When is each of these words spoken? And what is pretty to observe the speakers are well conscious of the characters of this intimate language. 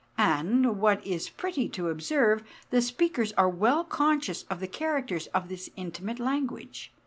And 0.17 0.79
what 0.81 1.05
is 1.05 1.29
pretty 1.29 1.69
to 1.69 1.89
observe 1.89 2.41
the 2.71 2.81
speakers 2.81 3.33
are 3.33 3.47
well 3.47 3.83
conscious 3.83 4.45
of 4.49 4.59
the 4.59 4.67
characters 4.67 5.27
of 5.27 5.47
this 5.47 5.69
intimate 5.75 6.17
language. 6.17 6.91